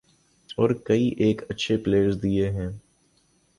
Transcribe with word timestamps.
اور 0.57 0.69
کئی 0.85 1.07
ایک 1.17 1.41
اچھے 1.49 1.77
پلئیرز 1.77 2.21
دیے 2.23 2.49
ہیں۔ 2.49 2.69